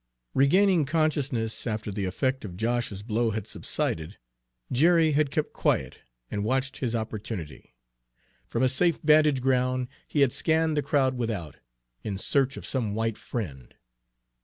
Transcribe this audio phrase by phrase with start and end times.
[0.33, 4.17] Regaining consciousness after the effect of Josh's blow had subsided,
[4.71, 5.99] Jerry had kept quiet
[6.31, 7.75] and watched his opportunity.
[8.47, 11.57] From a safe vantage ground he had scanned the crowd without,
[12.03, 13.75] in search of some white friend.